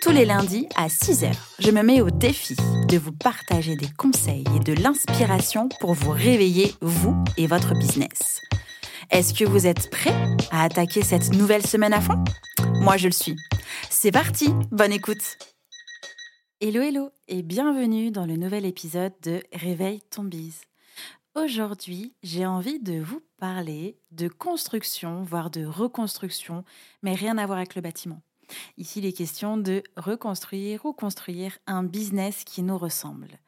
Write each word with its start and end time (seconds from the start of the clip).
Tous 0.00 0.12
les 0.12 0.24
lundis 0.24 0.66
à 0.76 0.86
6h, 0.86 1.30
je 1.58 1.70
me 1.70 1.82
mets 1.82 2.00
au 2.00 2.08
défi 2.08 2.56
de 2.88 2.96
vous 2.96 3.12
partager 3.12 3.76
des 3.76 3.90
conseils 3.98 4.44
et 4.56 4.60
de 4.60 4.72
l'inspiration 4.72 5.68
pour 5.78 5.92
vous 5.92 6.10
réveiller, 6.10 6.72
vous 6.80 7.22
et 7.36 7.46
votre 7.46 7.74
business. 7.74 8.40
Est-ce 9.10 9.34
que 9.34 9.44
vous 9.44 9.66
êtes 9.66 9.90
prêts 9.90 10.14
à 10.50 10.62
attaquer 10.62 11.02
cette 11.02 11.34
nouvelle 11.34 11.66
semaine 11.66 11.92
à 11.92 12.00
fond? 12.00 12.24
Moi, 12.80 12.96
je 12.96 13.08
le 13.08 13.12
suis. 13.12 13.36
C'est 13.90 14.10
parti, 14.10 14.48
bonne 14.70 14.92
écoute 14.92 15.36
Hello, 16.62 16.80
hello 16.80 17.10
et 17.28 17.42
bienvenue 17.42 18.10
dans 18.10 18.24
le 18.24 18.36
nouvel 18.36 18.64
épisode 18.64 19.12
de 19.22 19.42
Réveille 19.52 20.00
ton 20.10 20.24
bise. 20.24 20.62
Aujourd'hui, 21.34 22.14
j'ai 22.22 22.46
envie 22.46 22.80
de 22.80 23.00
vous 23.02 23.20
parler 23.38 23.98
de 24.12 24.28
construction, 24.28 25.22
voire 25.22 25.50
de 25.50 25.66
reconstruction, 25.66 26.64
mais 27.02 27.14
rien 27.14 27.36
à 27.36 27.44
voir 27.44 27.58
avec 27.58 27.74
le 27.74 27.82
bâtiment. 27.82 28.22
Ici, 28.78 29.00
il 29.00 29.06
est 29.06 29.12
question 29.12 29.56
de 29.56 29.82
reconstruire 29.96 30.84
ou 30.84 30.92
construire 30.92 31.58
un 31.66 31.82
business 31.82 32.44
qui 32.44 32.62
nous 32.62 32.78
ressemble. 32.78 33.38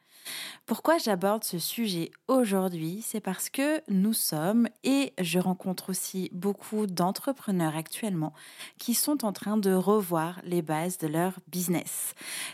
Pourquoi 0.65 0.97
j'aborde 0.97 1.43
ce 1.43 1.59
sujet 1.59 2.11
aujourd'hui? 2.27 3.03
C'est 3.05 3.19
parce 3.19 3.49
que 3.49 3.81
nous 3.89 4.13
sommes, 4.13 4.67
et 4.83 5.13
je 5.19 5.39
rencontre 5.39 5.89
aussi 5.89 6.29
beaucoup 6.31 6.87
d'entrepreneurs 6.87 7.75
actuellement, 7.75 8.33
qui 8.77 8.93
sont 8.93 9.25
en 9.25 9.33
train 9.33 9.57
de 9.57 9.73
revoir 9.73 10.39
les 10.45 10.61
bases 10.61 10.97
de 10.97 11.07
leur 11.07 11.39
business. 11.47 12.13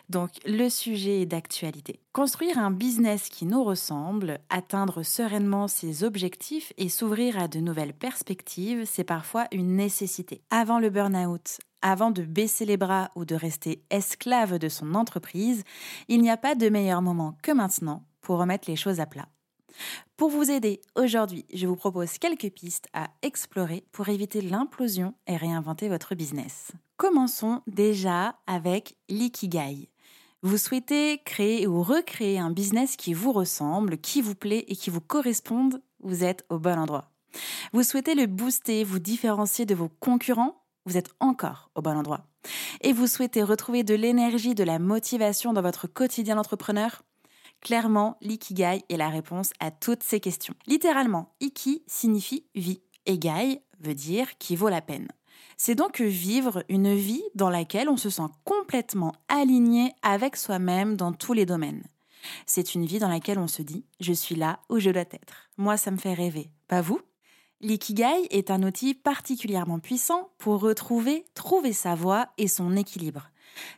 Donc 0.10 0.32
le 0.46 0.70
sujet 0.70 1.22
est 1.22 1.26
d'actualité. 1.28 2.00
Construire 2.14 2.58
un 2.58 2.72
business 2.72 3.30
qui 3.30 3.46
nous 3.46 3.64
ressemble, 3.64 4.40
atteindre 4.50 5.04
sereinement 5.04 5.68
ses 5.68 6.04
objectifs 6.04 6.74
et 6.78 6.90
s'ouvrir 6.90 7.40
à 7.40 7.48
de 7.48 7.60
nouvelles 7.60 7.94
perspectives, 7.94 8.86
c'est 8.86 9.04
parfois 9.04 9.48
une 9.52 9.76
nécessité. 9.76 10.42
Avant 10.50 10.80
le 10.80 10.90
burn-out, 10.90 11.60
avant 11.82 12.12
de 12.12 12.24
baisser 12.24 12.66
les 12.66 12.78
bras 12.78 13.12
ou 13.16 13.26
de 13.26 13.36
rester 13.36 13.84
esclave 13.90 14.60
de 14.60 14.70
son 14.70 14.96
entreprise, 14.96 15.64
il 16.08 16.22
n'y 16.22 16.30
a 16.30 16.38
pas 16.38 16.56
de 16.56 16.70
meilleur 16.70 17.02
moment 17.02 17.38
que 17.42 17.52
maintenant 17.52 18.04
pour 18.22 18.38
remettre 18.38 18.70
les 18.70 18.76
choses 18.76 19.00
à 19.00 19.06
plat. 19.06 19.28
Pour 20.18 20.30
vous 20.30 20.52
aider, 20.52 20.82
aujourd'hui, 20.96 21.46
je 21.54 21.68
vous 21.68 21.76
propose 21.76 22.18
quelques 22.18 22.50
pistes 22.50 22.88
à 22.94 23.08
explorer 23.22 23.86
pour 23.92 24.10
éviter 24.10 24.42
l'implosion 24.42 25.14
et 25.28 25.38
réinventer 25.38 25.88
votre 25.88 26.16
business. 26.16 26.72
Commençons 26.98 27.62
déjà 27.68 28.36
avec 28.46 28.98
l'ikigai. 29.08 29.90
Vous 30.42 30.58
souhaitez 30.58 31.22
créer 31.26 31.68
ou 31.68 31.84
recréer 31.84 32.40
un 32.40 32.52
business 32.52 32.96
qui 32.96 33.14
vous 33.14 33.32
ressemble, 33.32 33.98
qui 33.98 34.22
vous 34.22 34.36
plaît 34.36 34.66
et 34.68 34.76
qui 34.76 34.90
vous 34.90 35.02
corresponde, 35.02 35.82
vous 36.02 36.24
êtes 36.24 36.46
au 36.50 36.60
bon 36.60 36.78
endroit. 36.78 37.12
Vous 37.74 37.84
souhaitez 37.84 38.16
le 38.16 38.26
booster, 38.26 38.84
vous 38.84 39.00
différencier 39.00 39.66
de 39.66 39.76
vos 39.76 39.90
concurrents 40.00 40.59
vous 40.86 40.98
êtes 40.98 41.12
encore 41.20 41.70
au 41.76 41.82
bon 41.82 41.98
endroit. 41.98 42.26
Et 42.82 42.94
vous 42.94 43.08
souhaitez 43.08 43.44
retrouver 43.44 43.84
de 43.84 43.96
l'énergie, 43.96 44.56
de 44.56 44.64
la 44.64 44.80
motivation 44.80 45.54
dans 45.54 45.62
votre 45.62 45.88
quotidien 45.88 46.36
d'entrepreneur? 46.36 47.04
Clairement, 47.62 48.18
l'ikigai 48.22 48.84
est 48.90 48.98
la 48.98 49.10
réponse 49.10 49.52
à 49.60 49.72
toutes 49.72 50.04
ces 50.04 50.20
questions. 50.20 50.56
Littéralement, 50.66 51.34
iki 51.42 51.84
signifie 51.88 52.46
vie 52.56 52.82
et 53.06 53.18
gai 53.18 53.62
veut 53.82 53.96
dire 53.96 54.38
qui 54.38 54.56
vaut 54.56 54.70
la 54.70 54.82
peine. 54.82 55.10
C'est 55.58 55.76
donc 55.76 56.00
vivre 56.00 56.64
une 56.70 56.96
vie 56.96 57.24
dans 57.36 57.50
laquelle 57.50 57.90
on 57.90 57.98
se 57.98 58.10
sent 58.10 58.30
complètement 58.46 59.14
aligné 59.28 59.94
avec 60.02 60.38
soi-même 60.38 60.96
dans 60.96 61.12
tous 61.12 61.34
les 61.34 61.46
domaines. 61.46 61.84
C'est 62.46 62.76
une 62.76 62.86
vie 62.86 63.00
dans 63.00 63.10
laquelle 63.10 63.40
on 63.40 63.48
se 63.48 63.62
dit 63.62 63.86
je 64.00 64.14
suis 64.14 64.36
là 64.36 64.60
où 64.70 64.80
je 64.80 64.90
dois 64.90 65.02
être. 65.02 65.50
Moi, 65.58 65.76
ça 65.76 65.92
me 65.92 65.98
fait 65.98 66.14
rêver. 66.14 66.50
Pas 66.68 66.82
vous? 66.82 67.02
L'ikigai 67.62 68.28
est 68.30 68.52
un 68.52 68.64
outil 68.64 68.94
particulièrement 68.94 69.80
puissant 69.80 70.30
pour 70.38 70.62
retrouver, 70.62 71.26
trouver 71.34 71.74
sa 71.74 71.94
voie 71.94 72.30
et 72.38 72.48
son 72.48 72.78
équilibre. 72.78 73.32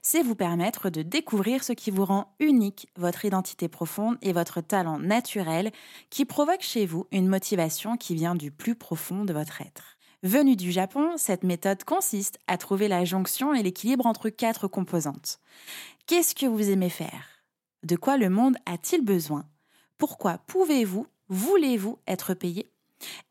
C'est 0.03 0.21
vous 0.21 0.35
permettre 0.35 0.91
de 0.91 1.01
découvrir 1.01 1.63
ce 1.63 1.73
qui 1.73 1.89
vous 1.89 2.05
rend 2.05 2.35
unique, 2.39 2.89
votre 2.95 3.25
identité 3.25 3.67
profonde 3.67 4.17
et 4.21 4.33
votre 4.33 4.61
talent 4.61 4.99
naturel 4.99 5.71
qui 6.11 6.25
provoque 6.25 6.61
chez 6.61 6.85
vous 6.85 7.07
une 7.11 7.27
motivation 7.27 7.97
qui 7.97 8.13
vient 8.13 8.35
du 8.35 8.51
plus 8.51 8.75
profond 8.75 9.25
de 9.25 9.33
votre 9.33 9.61
être. 9.61 9.97
Venue 10.21 10.55
du 10.55 10.71
Japon, 10.71 11.13
cette 11.17 11.43
méthode 11.43 11.83
consiste 11.83 12.37
à 12.45 12.59
trouver 12.59 12.87
la 12.87 13.03
jonction 13.03 13.55
et 13.55 13.63
l'équilibre 13.63 14.05
entre 14.05 14.29
quatre 14.29 14.67
composantes. 14.67 15.39
Qu'est-ce 16.05 16.35
que 16.35 16.45
vous 16.45 16.69
aimez 16.69 16.91
faire? 16.91 17.43
De 17.81 17.95
quoi 17.95 18.17
le 18.17 18.29
monde 18.29 18.57
a-t-il 18.67 19.03
besoin? 19.03 19.45
Pourquoi 19.97 20.37
pouvez-vous, 20.45 21.07
voulez-vous 21.29 21.97
être 22.07 22.35
payé? 22.35 22.71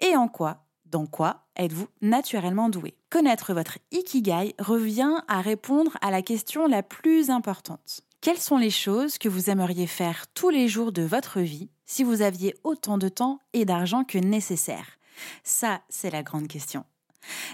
Et 0.00 0.16
en 0.16 0.28
quoi, 0.28 0.64
dans 0.86 1.06
quoi 1.06 1.44
êtes-vous 1.56 1.88
naturellement 2.00 2.68
doué? 2.68 2.94
Connaître 3.10 3.54
votre 3.54 3.78
ikigai 3.92 4.54
revient 4.58 5.22
à 5.28 5.40
répondre 5.40 5.96
à 6.00 6.10
la 6.10 6.22
question 6.22 6.66
la 6.66 6.82
plus 6.82 7.30
importante. 7.30 8.02
Quelles 8.20 8.38
sont 8.38 8.58
les 8.58 8.70
choses 8.70 9.18
que 9.18 9.28
vous 9.28 9.48
aimeriez 9.48 9.86
faire 9.86 10.26
tous 10.34 10.50
les 10.50 10.68
jours 10.68 10.92
de 10.92 11.02
votre 11.02 11.40
vie 11.40 11.70
si 11.86 12.04
vous 12.04 12.22
aviez 12.22 12.54
autant 12.64 12.98
de 12.98 13.08
temps 13.08 13.38
et 13.52 13.64
d'argent 13.64 14.04
que 14.04 14.18
nécessaire? 14.18 14.98
Ça, 15.42 15.80
c'est 15.88 16.10
la 16.10 16.22
grande 16.22 16.48
question. 16.48 16.84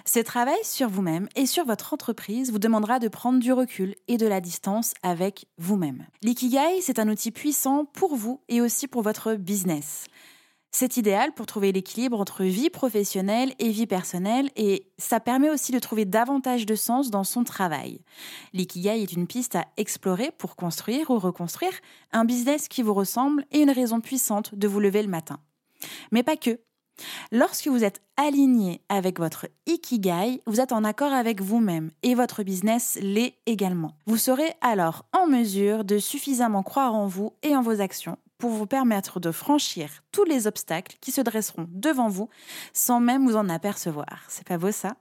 Ce 0.04 0.20
travail 0.20 0.58
sur 0.62 0.88
vous-même 0.88 1.28
et 1.36 1.46
sur 1.46 1.64
votre 1.64 1.92
entreprise 1.94 2.50
vous 2.52 2.58
demandera 2.58 2.98
de 2.98 3.08
prendre 3.08 3.38
du 3.38 3.52
recul 3.52 3.94
et 4.08 4.16
de 4.16 4.26
la 4.26 4.40
distance 4.40 4.94
avec 5.02 5.46
vous-même. 5.58 6.06
L'ikigai, 6.22 6.80
c'est 6.80 6.98
un 6.98 7.08
outil 7.08 7.30
puissant 7.30 7.84
pour 7.84 8.16
vous 8.16 8.40
et 8.48 8.60
aussi 8.60 8.86
pour 8.88 9.02
votre 9.02 9.34
business. 9.34 10.06
C'est 10.78 10.98
idéal 10.98 11.32
pour 11.32 11.46
trouver 11.46 11.72
l'équilibre 11.72 12.20
entre 12.20 12.44
vie 12.44 12.68
professionnelle 12.68 13.54
et 13.58 13.70
vie 13.70 13.86
personnelle 13.86 14.50
et 14.56 14.86
ça 14.98 15.20
permet 15.20 15.48
aussi 15.48 15.72
de 15.72 15.78
trouver 15.78 16.04
davantage 16.04 16.66
de 16.66 16.74
sens 16.74 17.08
dans 17.08 17.24
son 17.24 17.44
travail. 17.44 18.02
L'ikigai 18.52 19.02
est 19.02 19.12
une 19.14 19.26
piste 19.26 19.56
à 19.56 19.64
explorer 19.78 20.32
pour 20.36 20.54
construire 20.54 21.08
ou 21.08 21.18
reconstruire 21.18 21.72
un 22.12 22.26
business 22.26 22.68
qui 22.68 22.82
vous 22.82 22.92
ressemble 22.92 23.46
et 23.52 23.60
une 23.60 23.70
raison 23.70 24.02
puissante 24.02 24.54
de 24.54 24.68
vous 24.68 24.78
lever 24.78 25.00
le 25.00 25.08
matin. 25.08 25.38
Mais 26.12 26.22
pas 26.22 26.36
que. 26.36 26.60
Lorsque 27.32 27.68
vous 27.68 27.82
êtes 27.82 28.02
aligné 28.18 28.82
avec 28.90 29.18
votre 29.18 29.46
ikigai, 29.64 30.42
vous 30.46 30.60
êtes 30.60 30.72
en 30.72 30.84
accord 30.84 31.14
avec 31.14 31.40
vous-même 31.40 31.90
et 32.02 32.14
votre 32.14 32.42
business 32.42 32.98
l'est 33.00 33.38
également. 33.46 33.96
Vous 34.04 34.18
serez 34.18 34.52
alors 34.60 35.06
en 35.14 35.26
mesure 35.26 35.86
de 35.86 35.96
suffisamment 35.96 36.62
croire 36.62 36.94
en 36.94 37.06
vous 37.06 37.32
et 37.42 37.56
en 37.56 37.62
vos 37.62 37.80
actions 37.80 38.18
pour 38.38 38.50
vous 38.50 38.66
permettre 38.66 39.20
de 39.20 39.30
franchir 39.30 39.88
tous 40.12 40.24
les 40.24 40.46
obstacles 40.46 40.96
qui 41.00 41.12
se 41.12 41.20
dresseront 41.20 41.66
devant 41.70 42.08
vous 42.08 42.28
sans 42.72 43.00
même 43.00 43.26
vous 43.26 43.36
en 43.36 43.48
apercevoir. 43.48 44.22
C'est 44.28 44.46
pas 44.46 44.58
beau 44.58 44.72
ça? 44.72 44.96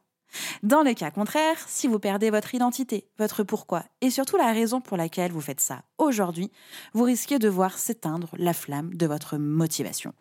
Dans 0.64 0.84
le 0.84 0.94
cas 0.94 1.12
contraire, 1.12 1.58
si 1.68 1.88
vous 1.88 2.00
perdez 2.00 2.30
votre 2.30 2.54
identité, 2.56 3.08
votre 3.18 3.44
pourquoi 3.44 3.84
et 4.02 4.10
surtout 4.10 4.38
la 4.38 4.52
raison 4.52 4.82
pour 4.82 4.98
laquelle 4.98 5.32
vous 5.32 5.42
faites 5.42 5.62
ça 5.62 5.84
aujourd'hui, 5.98 6.52
vous 6.94 7.04
risquez 7.04 7.40
de 7.40 7.48
voir 7.50 7.78
s'éteindre 7.78 8.30
la 8.38 8.54
flamme 8.54 8.94
de 8.94 9.06
votre 9.06 9.38
motivation. 9.38 10.14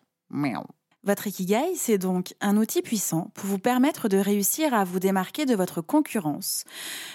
Votre 1.03 1.27
Ikigai, 1.27 1.75
c'est 1.75 1.99
donc 1.99 2.33
un 2.41 2.57
outil 2.57 2.81
puissant 2.81 3.29
pour 3.35 3.45
vous 3.45 3.59
permettre 3.59 4.09
de 4.09 4.17
réussir 4.17 4.73
à 4.73 4.83
vous 4.83 4.99
démarquer 4.99 5.45
de 5.45 5.53
votre 5.53 5.81
concurrence, 5.81 6.63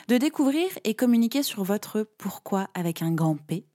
de 0.06 0.16
découvrir 0.16 0.68
et 0.84 0.94
communiquer 0.94 1.42
sur 1.42 1.64
votre 1.64 2.08
pourquoi 2.16 2.68
avec 2.74 3.02
un 3.02 3.10
grand 3.10 3.34
P, 3.34 3.66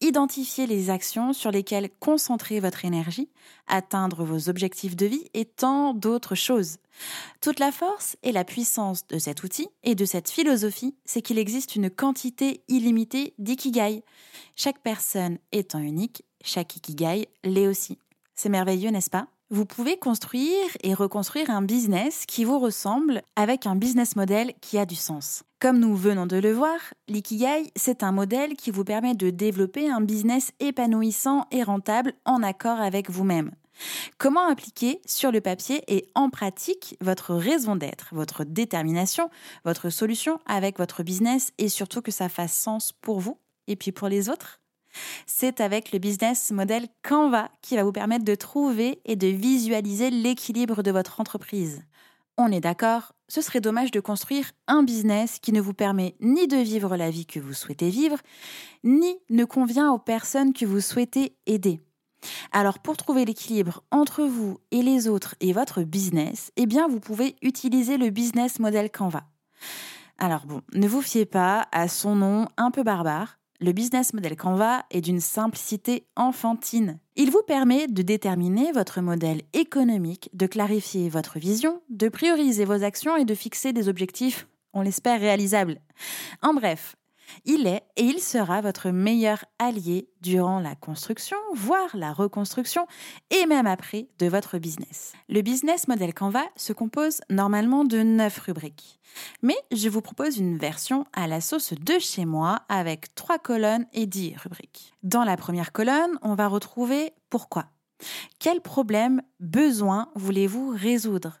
Identifier 0.00 0.66
les 0.66 0.90
actions 0.90 1.32
sur 1.32 1.50
lesquelles 1.50 1.90
concentrer 2.00 2.60
votre 2.60 2.84
énergie, 2.84 3.28
atteindre 3.66 4.24
vos 4.24 4.48
objectifs 4.48 4.96
de 4.96 5.06
vie 5.06 5.24
et 5.34 5.44
tant 5.44 5.94
d'autres 5.94 6.34
choses. 6.34 6.78
Toute 7.40 7.60
la 7.60 7.72
force 7.72 8.16
et 8.22 8.32
la 8.32 8.44
puissance 8.44 9.06
de 9.06 9.18
cet 9.18 9.42
outil 9.42 9.68
et 9.82 9.94
de 9.94 10.04
cette 10.04 10.30
philosophie, 10.30 10.94
c'est 11.04 11.22
qu'il 11.22 11.38
existe 11.38 11.76
une 11.76 11.90
quantité 11.90 12.62
illimitée 12.68 13.34
d'ikigai. 13.38 14.02
Chaque 14.56 14.82
personne 14.82 15.38
étant 15.52 15.80
unique, 15.80 16.24
chaque 16.44 16.76
ikigai 16.76 17.28
l'est 17.44 17.66
aussi. 17.66 17.98
C'est 18.34 18.48
merveilleux, 18.48 18.90
n'est-ce 18.90 19.10
pas? 19.10 19.28
Vous 19.50 19.66
pouvez 19.66 19.98
construire 19.98 20.68
et 20.82 20.94
reconstruire 20.94 21.50
un 21.50 21.62
business 21.62 22.24
qui 22.24 22.44
vous 22.44 22.60
ressemble 22.60 23.22
avec 23.34 23.66
un 23.66 23.74
business 23.74 24.14
model 24.14 24.52
qui 24.60 24.78
a 24.78 24.86
du 24.86 24.94
sens. 24.94 25.42
Comme 25.58 25.80
nous 25.80 25.96
venons 25.96 26.26
de 26.26 26.36
le 26.36 26.52
voir, 26.52 26.78
l'ikigai, 27.08 27.72
c'est 27.74 28.04
un 28.04 28.12
modèle 28.12 28.54
qui 28.54 28.70
vous 28.70 28.84
permet 28.84 29.14
de 29.14 29.30
développer 29.30 29.90
un 29.90 30.00
business 30.00 30.52
épanouissant 30.60 31.46
et 31.50 31.64
rentable 31.64 32.14
en 32.24 32.44
accord 32.44 32.80
avec 32.80 33.10
vous-même. 33.10 33.50
Comment 34.18 34.46
appliquer 34.46 35.00
sur 35.04 35.32
le 35.32 35.40
papier 35.40 35.82
et 35.88 36.06
en 36.14 36.30
pratique 36.30 36.96
votre 37.00 37.34
raison 37.34 37.74
d'être, 37.74 38.10
votre 38.12 38.44
détermination, 38.44 39.30
votre 39.64 39.90
solution 39.90 40.38
avec 40.46 40.78
votre 40.78 41.02
business 41.02 41.52
et 41.58 41.68
surtout 41.68 42.02
que 42.02 42.12
ça 42.12 42.28
fasse 42.28 42.52
sens 42.52 42.92
pour 42.92 43.18
vous 43.18 43.38
et 43.66 43.74
puis 43.74 43.90
pour 43.90 44.08
les 44.08 44.28
autres? 44.28 44.59
C'est 45.26 45.60
avec 45.60 45.92
le 45.92 45.98
business 45.98 46.50
model 46.50 46.88
Canva 47.02 47.50
qui 47.62 47.76
va 47.76 47.84
vous 47.84 47.92
permettre 47.92 48.24
de 48.24 48.34
trouver 48.34 49.00
et 49.04 49.16
de 49.16 49.28
visualiser 49.28 50.10
l'équilibre 50.10 50.82
de 50.82 50.90
votre 50.90 51.20
entreprise. 51.20 51.82
On 52.36 52.50
est 52.50 52.60
d'accord, 52.60 53.12
ce 53.28 53.42
serait 53.42 53.60
dommage 53.60 53.90
de 53.90 54.00
construire 54.00 54.50
un 54.66 54.82
business 54.82 55.38
qui 55.38 55.52
ne 55.52 55.60
vous 55.60 55.74
permet 55.74 56.14
ni 56.20 56.48
de 56.48 56.56
vivre 56.56 56.96
la 56.96 57.10
vie 57.10 57.26
que 57.26 57.38
vous 57.38 57.52
souhaitez 57.52 57.90
vivre, 57.90 58.16
ni 58.82 59.18
ne 59.28 59.44
convient 59.44 59.90
aux 59.92 59.98
personnes 59.98 60.52
que 60.52 60.64
vous 60.64 60.80
souhaitez 60.80 61.36
aider. 61.46 61.80
Alors 62.52 62.78
pour 62.78 62.96
trouver 62.96 63.24
l'équilibre 63.24 63.82
entre 63.90 64.24
vous 64.24 64.58
et 64.70 64.82
les 64.82 65.08
autres 65.08 65.34
et 65.40 65.52
votre 65.52 65.82
business, 65.82 66.50
eh 66.56 66.66
bien 66.66 66.88
vous 66.88 67.00
pouvez 67.00 67.36
utiliser 67.42 67.96
le 67.96 68.10
business 68.10 68.58
model 68.58 68.90
Canva. 68.90 69.24
Alors 70.18 70.46
bon, 70.46 70.60
ne 70.74 70.86
vous 70.86 71.02
fiez 71.02 71.24
pas 71.24 71.66
à 71.72 71.88
son 71.88 72.14
nom 72.14 72.46
un 72.56 72.70
peu 72.70 72.82
barbare. 72.82 73.39
Le 73.62 73.72
business 73.72 74.14
model 74.14 74.36
Canva 74.36 74.86
est 74.90 75.02
d'une 75.02 75.20
simplicité 75.20 76.06
enfantine. 76.16 76.98
Il 77.14 77.30
vous 77.30 77.42
permet 77.46 77.88
de 77.88 78.00
déterminer 78.00 78.72
votre 78.72 79.02
modèle 79.02 79.42
économique, 79.52 80.30
de 80.32 80.46
clarifier 80.46 81.10
votre 81.10 81.38
vision, 81.38 81.82
de 81.90 82.08
prioriser 82.08 82.64
vos 82.64 82.82
actions 82.82 83.18
et 83.18 83.26
de 83.26 83.34
fixer 83.34 83.74
des 83.74 83.90
objectifs, 83.90 84.48
on 84.72 84.80
l'espère, 84.80 85.20
réalisables. 85.20 85.78
En 86.40 86.54
bref, 86.54 86.96
il 87.44 87.66
est 87.66 87.82
et 87.96 88.04
il 88.04 88.20
sera 88.20 88.60
votre 88.60 88.90
meilleur 88.90 89.44
allié 89.58 90.08
durant 90.20 90.60
la 90.60 90.74
construction, 90.74 91.36
voire 91.54 91.94
la 91.94 92.12
reconstruction, 92.12 92.86
et 93.30 93.46
même 93.46 93.66
après 93.66 94.08
de 94.18 94.26
votre 94.26 94.58
business. 94.58 95.12
Le 95.28 95.42
business 95.42 95.88
model 95.88 96.14
Canva 96.14 96.44
se 96.56 96.72
compose 96.72 97.20
normalement 97.30 97.84
de 97.84 98.02
9 98.02 98.38
rubriques. 98.38 99.00
Mais 99.42 99.56
je 99.72 99.88
vous 99.88 100.02
propose 100.02 100.38
une 100.38 100.58
version 100.58 101.04
à 101.12 101.26
la 101.26 101.40
sauce 101.40 101.74
de 101.74 101.98
chez 101.98 102.24
moi 102.24 102.60
avec 102.68 103.14
3 103.14 103.38
colonnes 103.38 103.86
et 103.92 104.06
10 104.06 104.36
rubriques. 104.36 104.92
Dans 105.02 105.24
la 105.24 105.36
première 105.36 105.72
colonne, 105.72 106.18
on 106.22 106.34
va 106.34 106.48
retrouver 106.48 107.12
pourquoi. 107.28 107.66
Quel 108.38 108.60
problème, 108.60 109.22
besoin 109.40 110.08
voulez-vous 110.14 110.70
résoudre? 110.70 111.39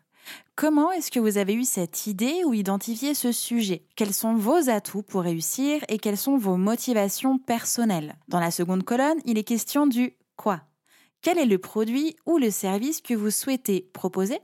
Comment 0.56 0.92
est-ce 0.92 1.10
que 1.10 1.20
vous 1.20 1.38
avez 1.38 1.54
eu 1.54 1.64
cette 1.64 2.06
idée 2.06 2.42
ou 2.44 2.52
identifié 2.52 3.14
ce 3.14 3.32
sujet? 3.32 3.86
Quels 3.96 4.12
sont 4.12 4.34
vos 4.34 4.68
atouts 4.68 5.02
pour 5.02 5.22
réussir 5.22 5.82
et 5.88 5.98
quelles 5.98 6.18
sont 6.18 6.36
vos 6.36 6.56
motivations 6.56 7.38
personnelles? 7.38 8.16
Dans 8.28 8.40
la 8.40 8.50
seconde 8.50 8.84
colonne, 8.84 9.18
il 9.24 9.38
est 9.38 9.44
question 9.44 9.86
du 9.86 10.16
quoi? 10.36 10.62
Quel 11.22 11.38
est 11.38 11.46
le 11.46 11.58
produit 11.58 12.16
ou 12.26 12.38
le 12.38 12.50
service 12.50 13.00
que 13.00 13.14
vous 13.14 13.30
souhaitez 13.30 13.88
proposer? 13.92 14.38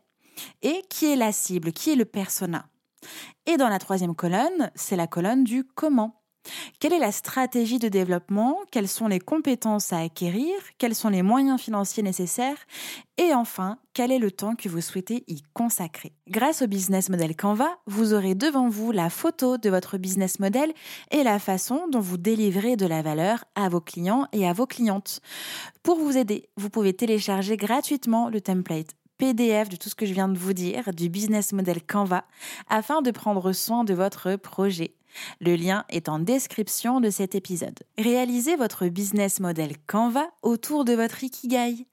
Et 0.62 0.82
qui 0.88 1.06
est 1.06 1.16
la 1.16 1.32
cible? 1.32 1.72
Qui 1.72 1.90
est 1.90 1.96
le 1.96 2.04
persona? 2.04 2.68
Et 3.46 3.56
dans 3.56 3.68
la 3.68 3.78
troisième 3.78 4.14
colonne, 4.14 4.70
c'est 4.74 4.96
la 4.96 5.06
colonne 5.06 5.44
du 5.44 5.64
comment. 5.64 6.22
Quelle 6.80 6.92
est 6.92 6.98
la 6.98 7.12
stratégie 7.12 7.78
de 7.78 7.88
développement? 7.88 8.58
Quelles 8.70 8.88
sont 8.88 9.08
les 9.08 9.20
compétences 9.20 9.92
à 9.92 9.98
acquérir? 9.98 10.52
Quels 10.78 10.94
sont 10.94 11.08
les 11.08 11.22
moyens 11.22 11.60
financiers 11.60 12.02
nécessaires? 12.02 12.58
Et 13.18 13.32
enfin, 13.32 13.78
quel 13.94 14.12
est 14.12 14.18
le 14.18 14.30
temps 14.30 14.54
que 14.54 14.68
vous 14.68 14.80
souhaitez 14.80 15.24
y 15.26 15.42
consacrer? 15.54 16.12
Grâce 16.28 16.62
au 16.62 16.66
business 16.66 17.08
model 17.08 17.34
Canva, 17.34 17.78
vous 17.86 18.12
aurez 18.12 18.34
devant 18.34 18.68
vous 18.68 18.92
la 18.92 19.08
photo 19.08 19.56
de 19.56 19.70
votre 19.70 19.96
business 19.96 20.38
model 20.38 20.72
et 21.10 21.22
la 21.22 21.38
façon 21.38 21.88
dont 21.88 22.00
vous 22.00 22.18
délivrez 22.18 22.76
de 22.76 22.86
la 22.86 23.02
valeur 23.02 23.44
à 23.54 23.68
vos 23.68 23.80
clients 23.80 24.26
et 24.32 24.46
à 24.46 24.52
vos 24.52 24.66
clientes. 24.66 25.20
Pour 25.82 25.98
vous 25.98 26.16
aider, 26.16 26.48
vous 26.56 26.70
pouvez 26.70 26.92
télécharger 26.92 27.56
gratuitement 27.56 28.28
le 28.28 28.40
template 28.40 28.94
PDF 29.18 29.68
de 29.68 29.76
tout 29.76 29.88
ce 29.88 29.94
que 29.94 30.06
je 30.06 30.12
viens 30.12 30.28
de 30.28 30.38
vous 30.38 30.52
dire 30.52 30.92
du 30.92 31.08
business 31.08 31.52
model 31.52 31.82
Canva 31.82 32.24
afin 32.68 33.02
de 33.02 33.10
prendre 33.10 33.52
soin 33.52 33.84
de 33.84 33.94
votre 33.94 34.36
projet. 34.36 34.95
Le 35.40 35.56
lien 35.56 35.84
est 35.88 36.08
en 36.08 36.18
description 36.18 37.00
de 37.00 37.10
cet 37.10 37.34
épisode. 37.34 37.78
Réalisez 37.98 38.56
votre 38.56 38.86
business 38.88 39.40
model 39.40 39.72
Canva 39.86 40.28
autour 40.42 40.84
de 40.84 40.92
votre 40.92 41.22
Ikigai. 41.24 41.86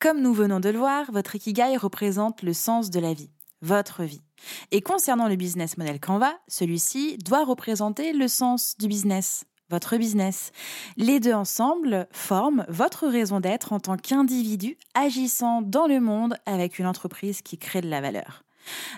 Comme 0.00 0.20
nous 0.20 0.34
venons 0.34 0.60
de 0.60 0.68
le 0.68 0.78
voir, 0.78 1.10
votre 1.12 1.36
Ikigai 1.36 1.76
représente 1.76 2.42
le 2.42 2.52
sens 2.52 2.90
de 2.90 3.00
la 3.00 3.14
vie, 3.14 3.30
votre 3.62 4.04
vie. 4.04 4.22
Et 4.70 4.80
concernant 4.80 5.28
le 5.28 5.36
business 5.36 5.78
model 5.78 6.00
Canva, 6.00 6.32
celui-ci 6.48 7.18
doit 7.18 7.44
représenter 7.44 8.12
le 8.12 8.28
sens 8.28 8.76
du 8.78 8.88
business, 8.88 9.44
votre 9.70 9.96
business. 9.96 10.52
Les 10.96 11.20
deux 11.20 11.32
ensemble 11.32 12.06
forment 12.12 12.66
votre 12.68 13.08
raison 13.08 13.40
d'être 13.40 13.72
en 13.72 13.80
tant 13.80 13.96
qu'individu 13.96 14.76
agissant 14.94 15.62
dans 15.62 15.86
le 15.86 16.00
monde 16.00 16.36
avec 16.46 16.78
une 16.78 16.86
entreprise 16.86 17.42
qui 17.42 17.58
crée 17.58 17.80
de 17.80 17.88
la 17.88 18.00
valeur. 18.00 18.43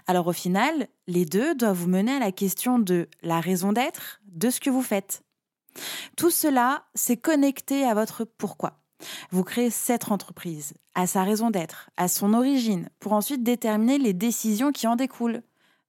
Alors 0.07 0.27
au 0.27 0.33
final, 0.33 0.89
les 1.07 1.25
deux 1.25 1.55
doivent 1.55 1.77
vous 1.77 1.89
mener 1.89 2.13
à 2.13 2.19
la 2.19 2.33
question 2.33 2.79
de 2.79 3.09
la 3.23 3.41
raison 3.41 3.73
d'être 3.73 4.21
de 4.27 4.51
ce 4.51 4.61
que 4.61 4.71
vous 4.71 4.83
faites. 4.83 5.23
Tout 6.17 6.31
cela, 6.31 6.85
c'est 6.95 7.17
connecté 7.17 7.85
à 7.85 7.95
votre 7.95 8.25
pourquoi. 8.25 8.81
Vous 9.31 9.45
créez 9.45 9.71
cette 9.71 10.11
entreprise, 10.11 10.73
à 10.95 11.07
sa 11.07 11.23
raison 11.23 11.51
d'être, 11.51 11.91
à 11.97 12.09
son 12.09 12.33
origine, 12.33 12.89
pour 12.99 13.13
ensuite 13.13 13.43
déterminer 13.43 13.99
les 13.99 14.15
décisions 14.15 14.73
qui 14.73 14.87
en 14.87 14.97
découlent. 14.97 15.43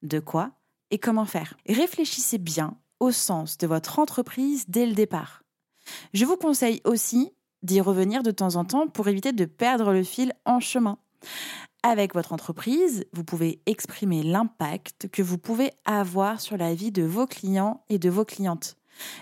De 0.04 0.20
quoi 0.20 0.52
et 0.92 1.00
comment 1.00 1.26
faire. 1.26 1.56
réfléchissez 1.68 2.38
bien 2.38 2.78
au 3.00 3.12
sens 3.12 3.58
de 3.58 3.68
votre 3.68 4.00
entreprise 4.00 4.66
dès 4.68 4.86
le 4.86 4.94
départ. 4.94 5.44
Je 6.14 6.26
vous 6.26 6.38
conseille 6.38 6.82
aussi 6.86 7.34
d'y 7.64 7.82
revenir 7.82 8.24
de 8.24 8.32
temps 8.32 8.56
en 8.56 8.66
temps 8.66 8.88
pour 8.88 9.08
éviter 9.08 9.34
de 9.34 9.46
perdre 9.46 9.92
le 9.92 10.04
fil 10.04 10.34
en 10.46 10.60
chemin. 10.60 10.98
Avec 11.88 12.16
votre 12.16 12.34
entreprise, 12.34 13.06
vous 13.14 13.24
pouvez 13.24 13.62
exprimer 13.66 14.22
l'impact 14.22 15.08
que 15.08 15.22
vous 15.22 15.38
pouvez 15.38 15.72
avoir 15.86 16.42
sur 16.42 16.58
la 16.58 16.74
vie 16.74 16.92
de 16.92 17.04
vos 17.04 17.28
clients 17.28 17.82
et 17.88 17.98
de 17.98 18.10
vos 18.10 18.26
clientes. 18.26 18.76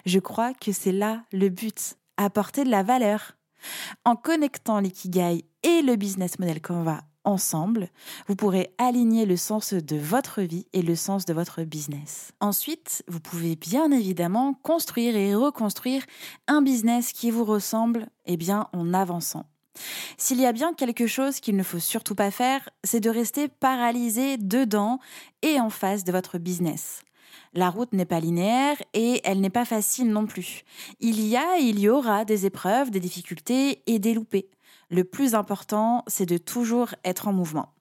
Je 0.07 0.17
crois 0.17 0.55
que 0.55 0.71
c'est 0.71 0.91
là 0.91 1.21
le 1.31 1.49
but, 1.49 1.95
apporter 2.17 2.63
de 2.63 2.71
la 2.71 2.81
valeur. 2.81 3.37
En 4.03 4.15
connectant 4.15 4.79
l'ikigai 4.79 5.45
et 5.61 5.83
le 5.83 5.95
business 5.95 6.39
model 6.39 6.59
Canva 6.59 7.01
ensemble, 7.23 7.89
vous 8.27 8.35
pourrez 8.35 8.73
aligner 8.79 9.27
le 9.27 9.37
sens 9.37 9.75
de 9.75 9.97
votre 9.97 10.41
vie 10.41 10.65
et 10.73 10.81
le 10.81 10.95
sens 10.95 11.25
de 11.25 11.35
votre 11.35 11.61
business. 11.61 12.31
Ensuite, 12.39 13.03
vous 13.07 13.19
pouvez 13.19 13.55
bien 13.55 13.91
évidemment 13.91 14.55
construire 14.63 15.15
et 15.15 15.35
reconstruire 15.35 16.03
un 16.47 16.63
business 16.63 17.11
qui 17.11 17.29
vous 17.29 17.45
ressemble 17.45 18.07
eh 18.25 18.37
bien, 18.37 18.69
en 18.73 18.91
avançant. 18.95 19.45
S'il 20.17 20.39
y 20.39 20.45
a 20.45 20.53
bien 20.53 20.73
quelque 20.73 21.07
chose 21.07 21.39
qu'il 21.39 21.55
ne 21.55 21.63
faut 21.63 21.79
surtout 21.79 22.15
pas 22.15 22.31
faire, 22.31 22.69
c'est 22.83 22.99
de 22.99 23.09
rester 23.09 23.47
paralysé 23.47 24.37
dedans 24.37 24.99
et 25.41 25.59
en 25.59 25.69
face 25.69 26.03
de 26.03 26.11
votre 26.11 26.37
business. 26.37 27.01
La 27.53 27.69
route 27.69 27.93
n'est 27.93 28.05
pas 28.05 28.19
linéaire 28.19 28.77
et 28.93 29.21
elle 29.23 29.39
n'est 29.39 29.49
pas 29.49 29.65
facile 29.65 30.09
non 30.09 30.25
plus. 30.25 30.63
Il 30.99 31.25
y 31.25 31.37
a 31.37 31.57
et 31.57 31.63
il 31.63 31.79
y 31.79 31.89
aura 31.89 32.25
des 32.25 32.45
épreuves, 32.45 32.91
des 32.91 32.99
difficultés 32.99 33.81
et 33.87 33.99
des 33.99 34.13
loupés. 34.13 34.49
Le 34.89 35.03
plus 35.03 35.35
important, 35.35 36.03
c'est 36.07 36.25
de 36.25 36.37
toujours 36.37 36.95
être 37.03 37.27
en 37.27 37.33
mouvement. 37.33 37.73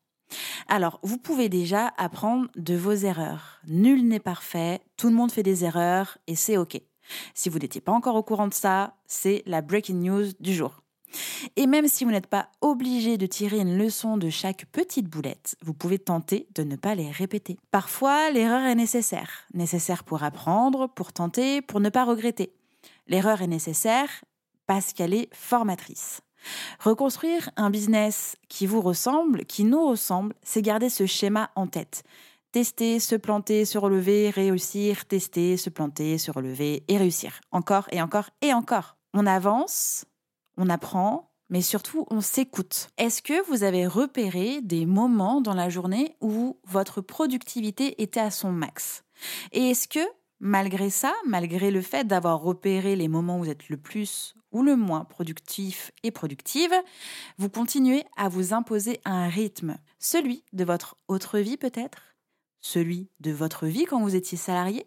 Alors, 0.69 1.01
vous 1.03 1.19
pouvez 1.19 1.49
déjà 1.49 1.93
apprendre 1.97 2.49
de 2.57 2.75
vos 2.75 2.95
erreurs. 2.95 3.61
Nul 3.67 4.07
n'est 4.07 4.21
parfait, 4.21 4.81
tout 4.97 5.09
le 5.09 5.15
monde 5.15 5.33
fait 5.33 5.43
des 5.43 5.65
erreurs 5.65 6.19
et 6.27 6.37
c'est 6.37 6.57
OK. 6.57 6.81
Si 7.35 7.49
vous 7.49 7.59
n'étiez 7.59 7.81
pas 7.81 7.93
encore 7.93 8.17
au 8.17 8.23
courant 8.23 8.49
de 8.49 8.55
ça, 8.55 8.97
c'est 9.07 9.43
la 9.47 9.61
breaking 9.61 10.01
news 10.01 10.27
du 10.41 10.55
jour. 10.55 10.84
Et 11.57 11.67
même 11.67 11.89
si 11.89 12.05
vous 12.05 12.11
n'êtes 12.11 12.27
pas 12.27 12.49
obligé 12.61 13.19
de 13.19 13.27
tirer 13.27 13.59
une 13.59 13.79
leçon 13.79 14.17
de 14.17 14.31
chaque 14.31 14.67
petite 14.67 15.09
boulette, 15.09 15.57
vous 15.63 15.75
pouvez 15.75 15.99
tenter 15.99 16.47
de 16.55 16.63
ne 16.63 16.77
pas 16.77 16.95
les 16.95 17.11
répéter. 17.11 17.59
Parfois, 17.71 18.31
l'erreur 18.31 18.63
est 18.63 18.75
nécessaire. 18.75 19.47
Nécessaire 19.53 20.05
pour 20.05 20.23
apprendre, 20.23 20.89
pour 20.89 21.13
tenter, 21.13 21.63
pour 21.63 21.81
ne 21.81 21.89
pas 21.89 22.05
regretter. 22.05 22.53
L'erreur 23.07 23.43
est 23.43 23.47
nécessaire 23.47 24.09
parce 24.67 24.93
qu'elle 24.93 25.15
est 25.15 25.29
formatrice. 25.33 26.21
Reconstruire 26.81 27.51
un 27.57 27.71
business 27.71 28.37
qui 28.49 28.67
vous 28.67 28.81
ressemble, 28.81 29.45
qui 29.47 29.65
nous 29.65 29.89
ressemble, 29.89 30.35
c'est 30.43 30.63
garder 30.63 30.89
ce 30.89 31.07
schéma 31.07 31.51
en 31.55 31.67
tête. 31.67 32.05
Tester, 32.53 33.01
se 33.01 33.17
planter, 33.17 33.65
se 33.65 33.79
relever, 33.79 34.31
réussir, 34.31 35.07
tester, 35.07 35.57
se 35.57 35.71
planter, 35.71 36.19
se 36.19 36.31
relever 36.31 36.85
et 36.87 36.99
réussir. 36.99 37.41
Encore 37.51 37.89
et 37.91 38.01
encore 38.01 38.31
et 38.43 38.53
encore. 38.55 38.97
On 39.13 39.27
avance, 39.27 40.05
on 40.57 40.69
apprend, 40.69 41.31
mais 41.51 41.63
surtout 41.63 42.07
on 42.11 42.21
s'écoute. 42.21 42.89
Est-ce 42.99 43.23
que 43.23 43.47
vous 43.49 43.63
avez 43.63 43.87
repéré 43.87 44.61
des 44.63 44.87
moments 44.87 45.41
dans 45.41 45.55
la 45.55 45.69
journée 45.69 46.17
où 46.21 46.59
votre 46.67 47.01
productivité 47.01 48.03
était 48.03 48.21
à 48.21 48.31
son 48.31 48.53
max? 48.53 49.05
Et 49.53 49.71
est-ce 49.71 49.89
que, 49.89 50.01
malgré 50.41 50.91
ça, 50.91 51.13
malgré 51.27 51.71
le 51.71 51.83
fait 51.83 52.07
d'avoir 52.07 52.41
repéré 52.41 52.97
les 52.97 53.09
moments 53.09 53.39
où 53.39 53.45
vous 53.45 53.51
êtes 53.51 53.69
le 53.69 53.77
plus 53.77 54.35
ou 54.53 54.63
le 54.63 54.77
moins 54.77 55.05
productif 55.05 55.91
et 56.03 56.11
productive, 56.11 56.73
vous 57.39 57.49
continuez 57.49 58.05
à 58.17 58.29
vous 58.29 58.55
imposer 58.55 59.01
un 59.05 59.29
rythme, 59.29 59.77
celui 59.99 60.45
de 60.53 60.65
votre 60.65 60.97
autre 61.09 61.39
vie 61.39 61.57
peut-être? 61.57 62.14
Celui 62.65 63.11
de 63.21 63.31
votre 63.31 63.67
vie 63.67 63.85
quand 63.85 64.01
vous 64.01 64.17
étiez 64.17 64.39
salarié, 64.39 64.87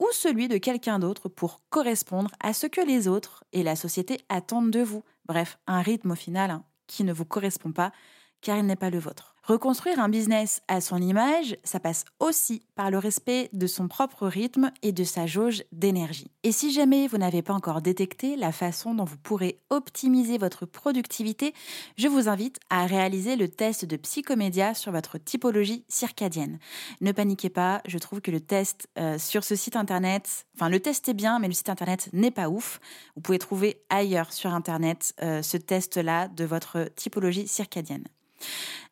ou 0.00 0.08
celui 0.10 0.48
de 0.48 0.58
quelqu'un 0.58 0.98
d'autre 0.98 1.28
pour 1.28 1.60
correspondre 1.70 2.30
à 2.40 2.52
ce 2.52 2.66
que 2.66 2.80
les 2.80 3.06
autres 3.06 3.44
et 3.52 3.62
la 3.62 3.76
société 3.76 4.18
attendent 4.28 4.72
de 4.72 4.82
vous. 4.82 5.04
Bref, 5.26 5.56
un 5.68 5.80
rythme 5.82 6.10
au 6.10 6.16
final 6.16 6.50
hein, 6.50 6.64
qui 6.88 7.04
ne 7.04 7.12
vous 7.12 7.24
correspond 7.24 7.70
pas 7.70 7.92
car 8.40 8.58
il 8.58 8.66
n'est 8.66 8.74
pas 8.74 8.90
le 8.90 8.98
vôtre. 8.98 9.31
Reconstruire 9.44 9.98
un 9.98 10.08
business 10.08 10.62
à 10.68 10.80
son 10.80 11.02
image, 11.02 11.56
ça 11.64 11.80
passe 11.80 12.04
aussi 12.20 12.62
par 12.76 12.92
le 12.92 12.98
respect 12.98 13.50
de 13.52 13.66
son 13.66 13.88
propre 13.88 14.28
rythme 14.28 14.70
et 14.82 14.92
de 14.92 15.02
sa 15.02 15.26
jauge 15.26 15.64
d'énergie. 15.72 16.30
Et 16.44 16.52
si 16.52 16.72
jamais 16.72 17.08
vous 17.08 17.18
n'avez 17.18 17.42
pas 17.42 17.52
encore 17.52 17.82
détecté 17.82 18.36
la 18.36 18.52
façon 18.52 18.94
dont 18.94 19.04
vous 19.04 19.16
pourrez 19.16 19.58
optimiser 19.68 20.38
votre 20.38 20.64
productivité, 20.64 21.54
je 21.96 22.06
vous 22.06 22.28
invite 22.28 22.60
à 22.70 22.86
réaliser 22.86 23.34
le 23.34 23.48
test 23.48 23.84
de 23.84 23.96
psychomédia 23.96 24.74
sur 24.74 24.92
votre 24.92 25.18
typologie 25.18 25.84
circadienne. 25.88 26.60
Ne 27.00 27.10
paniquez 27.10 27.50
pas, 27.50 27.82
je 27.84 27.98
trouve 27.98 28.20
que 28.20 28.30
le 28.30 28.40
test 28.40 28.88
euh, 28.96 29.18
sur 29.18 29.42
ce 29.42 29.56
site 29.56 29.74
internet, 29.74 30.46
enfin 30.54 30.68
le 30.68 30.78
test 30.78 31.08
est 31.08 31.14
bien, 31.14 31.40
mais 31.40 31.48
le 31.48 31.54
site 31.54 31.68
internet 31.68 32.08
n'est 32.12 32.30
pas 32.30 32.48
ouf. 32.48 32.78
Vous 33.16 33.22
pouvez 33.22 33.40
trouver 33.40 33.82
ailleurs 33.90 34.32
sur 34.32 34.54
internet 34.54 35.14
euh, 35.20 35.42
ce 35.42 35.56
test-là 35.56 36.28
de 36.28 36.44
votre 36.44 36.88
typologie 36.94 37.48
circadienne. 37.48 38.04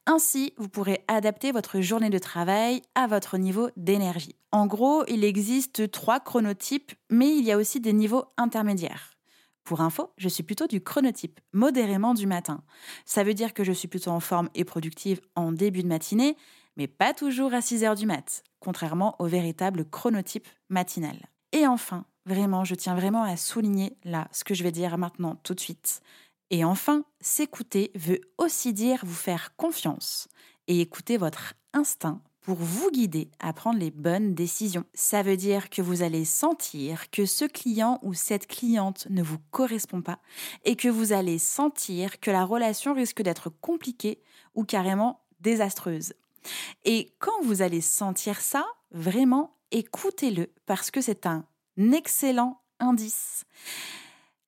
Ainsi, 0.06 0.54
vous 0.56 0.68
pourrez 0.68 1.04
adapter 1.08 1.52
votre 1.52 1.80
journée 1.80 2.10
de 2.10 2.18
travail 2.18 2.82
à 2.94 3.06
votre 3.06 3.38
niveau 3.38 3.70
d'énergie. 3.76 4.34
En 4.52 4.66
gros, 4.66 5.04
il 5.08 5.24
existe 5.24 5.90
trois 5.90 6.20
chronotypes, 6.20 6.92
mais 7.10 7.36
il 7.36 7.44
y 7.44 7.52
a 7.52 7.56
aussi 7.56 7.80
des 7.80 7.92
niveaux 7.92 8.24
intermédiaires. 8.36 9.16
Pour 9.64 9.82
info, 9.82 10.12
je 10.16 10.28
suis 10.28 10.42
plutôt 10.42 10.66
du 10.66 10.80
chronotype, 10.80 11.38
modérément 11.52 12.14
du 12.14 12.26
matin. 12.26 12.62
Ça 13.04 13.22
veut 13.22 13.34
dire 13.34 13.54
que 13.54 13.62
je 13.62 13.72
suis 13.72 13.88
plutôt 13.88 14.10
en 14.10 14.20
forme 14.20 14.48
et 14.54 14.64
productive 14.64 15.20
en 15.36 15.52
début 15.52 15.82
de 15.82 15.88
matinée, 15.88 16.36
mais 16.76 16.88
pas 16.88 17.14
toujours 17.14 17.54
à 17.54 17.60
6 17.60 17.84
heures 17.84 17.94
du 17.94 18.06
mat, 18.06 18.42
contrairement 18.58 19.14
au 19.20 19.26
véritable 19.26 19.84
chronotype 19.84 20.48
matinal. 20.70 21.16
Et 21.52 21.66
enfin, 21.66 22.04
vraiment, 22.26 22.64
je 22.64 22.74
tiens 22.74 22.94
vraiment 22.94 23.22
à 23.22 23.36
souligner 23.36 23.96
là 24.04 24.28
ce 24.32 24.44
que 24.44 24.54
je 24.54 24.62
vais 24.62 24.72
dire 24.72 24.96
maintenant 24.98 25.36
tout 25.44 25.54
de 25.54 25.60
suite. 25.60 26.00
Et 26.50 26.64
enfin, 26.64 27.04
s'écouter 27.20 27.92
veut 27.94 28.20
aussi 28.38 28.72
dire 28.72 29.00
vous 29.04 29.14
faire 29.14 29.54
confiance 29.56 30.28
et 30.66 30.80
écouter 30.80 31.16
votre 31.16 31.54
instinct 31.72 32.20
pour 32.40 32.56
vous 32.56 32.90
guider 32.90 33.30
à 33.38 33.52
prendre 33.52 33.78
les 33.78 33.90
bonnes 33.90 34.34
décisions. 34.34 34.84
Ça 34.94 35.22
veut 35.22 35.36
dire 35.36 35.70
que 35.70 35.82
vous 35.82 36.02
allez 36.02 36.24
sentir 36.24 37.10
que 37.10 37.26
ce 37.26 37.44
client 37.44 37.98
ou 38.02 38.14
cette 38.14 38.46
cliente 38.46 39.06
ne 39.10 39.22
vous 39.22 39.38
correspond 39.50 40.02
pas 40.02 40.18
et 40.64 40.74
que 40.74 40.88
vous 40.88 41.12
allez 41.12 41.38
sentir 41.38 42.18
que 42.18 42.30
la 42.30 42.44
relation 42.44 42.94
risque 42.94 43.22
d'être 43.22 43.50
compliquée 43.50 44.20
ou 44.54 44.64
carrément 44.64 45.20
désastreuse. 45.40 46.14
Et 46.84 47.12
quand 47.18 47.42
vous 47.42 47.62
allez 47.62 47.82
sentir 47.82 48.40
ça, 48.40 48.66
vraiment 48.90 49.56
écoutez-le 49.70 50.50
parce 50.66 50.90
que 50.90 51.00
c'est 51.00 51.26
un 51.26 51.44
excellent 51.92 52.60
indice. 52.80 53.44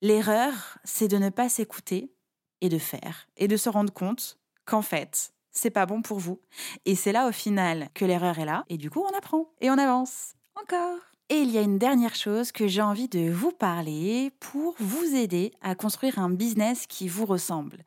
L'erreur, 0.05 0.79
c'est 0.83 1.07
de 1.07 1.17
ne 1.17 1.31
pas 1.31 1.49
s'écouter 1.49 2.13
et 2.61 2.69
de 2.69 2.79
faire, 2.79 3.29
et 3.37 3.47
de 3.47 3.57
se 3.57 3.69
rendre 3.69 3.93
compte 3.93 4.37
qu'en 4.65 4.83
fait, 4.83 5.33
c'est 5.53 5.71
pas 5.71 5.87
bon 5.87 6.03
pour 6.03 6.19
vous. 6.19 6.41
Et 6.87 6.97
c'est 6.97 7.13
là 7.13 7.29
au 7.29 7.33
final 7.33 7.89
que 7.95 8.05
l'erreur 8.05 8.41
est 8.41 8.45
là, 8.45 8.65
et 8.69 8.79
du 8.79 8.91
coup 8.91 9.05
on 9.09 9.17
apprend, 9.17 9.53
et 9.61 9.71
on 9.71 9.79
avance. 9.79 10.35
Encore. 10.61 10.99
Et 11.29 11.37
il 11.37 11.53
y 11.53 11.59
a 11.59 11.63
une 11.63 11.79
dernière 11.79 12.17
chose 12.17 12.51
que 12.51 12.67
j'ai 12.67 12.83
envie 12.83 13.07
de 13.07 13.31
vous 13.31 13.53
parler 13.53 14.33
pour 14.41 14.75
vous 14.81 15.15
aider 15.15 15.53
à 15.61 15.77
construire 15.77 16.19
un 16.19 16.31
business 16.31 16.89
qui 16.89 17.07
vous 17.07 17.25
ressemble. 17.25 17.85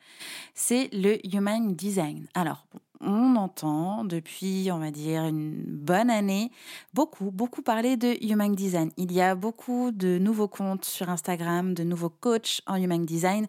C'est 0.54 0.88
le 0.94 1.18
Human 1.36 1.76
Design. 1.76 2.28
Alors, 2.34 2.66
on 3.06 3.36
entend 3.36 4.04
depuis, 4.04 4.70
on 4.72 4.80
va 4.80 4.92
dire, 4.92 5.24
une 5.26 5.64
bonne 5.66 6.10
année, 6.10 6.52
beaucoup, 6.94 7.32
beaucoup 7.32 7.62
parler 7.62 7.98
de 7.98 8.16
Human 8.22 8.54
Design. 8.54 8.92
Il 8.98 9.12
y 9.12 9.22
a 9.22 9.36
beaucoup 9.36 9.92
de 9.92 10.18
nouveaux 10.18 10.48
comptes 10.48 10.86
sur 10.86 11.10
Instagram, 11.10 11.74
de 11.74 11.84
nouveaux 11.84 12.10
coachs 12.10 12.62
en 12.66 12.76
Human 12.76 13.06
Design, 13.06 13.48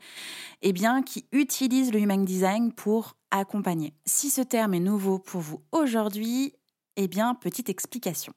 eh 0.63 0.73
bien, 0.73 1.03
qui 1.03 1.27
utilisent 1.33 1.93
le 1.93 2.01
Human 2.01 2.25
Design 2.25 2.73
pour 2.73 3.17
accompagner. 3.31 3.95
Si 4.05 4.31
ce 4.31 4.43
terme 4.43 4.75
est 4.75 4.81
nouveau 4.81 5.19
pour 5.19 5.41
vous 5.41 5.63
aujourd'hui, 5.73 6.53
eh 6.97 7.09
bien, 7.09 7.35
petite 7.35 7.69
explication. 7.69 8.33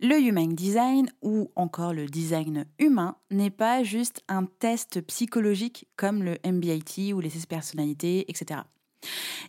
Le 0.00 0.20
Human 0.20 0.54
Design, 0.54 1.10
ou 1.22 1.50
encore 1.56 1.94
le 1.94 2.06
design 2.06 2.66
humain, 2.78 3.16
n'est 3.30 3.50
pas 3.50 3.82
juste 3.82 4.22
un 4.28 4.44
test 4.44 5.00
psychologique 5.02 5.88
comme 5.96 6.22
le 6.22 6.36
MBIT 6.44 7.12
ou 7.14 7.20
les 7.20 7.30
personnalités, 7.48 8.30
etc. 8.30 8.60